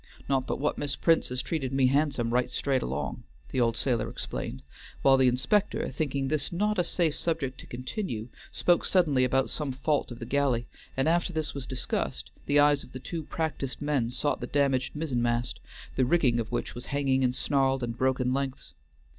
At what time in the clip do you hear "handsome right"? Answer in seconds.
1.85-2.49